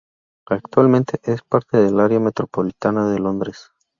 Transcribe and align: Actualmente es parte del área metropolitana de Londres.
Actualmente 0.47 1.19
es 1.21 1.43
parte 1.43 1.77
del 1.77 1.99
área 1.99 2.19
metropolitana 2.19 3.07
de 3.11 3.19
Londres. 3.19 3.69